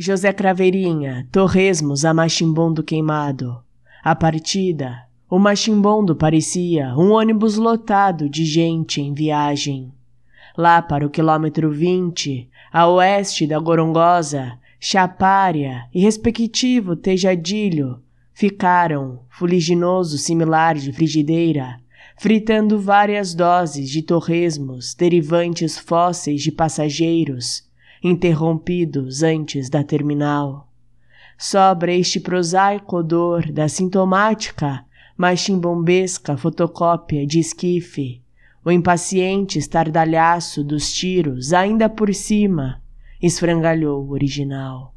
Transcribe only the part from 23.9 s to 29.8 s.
de torresmos derivantes fósseis de passageiros interrompidos antes